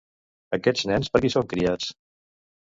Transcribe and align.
Aquests 0.57 0.87
nens, 0.93 1.11
per 1.17 1.23
qui 1.27 1.33
són 1.37 1.47
criats? 1.53 1.95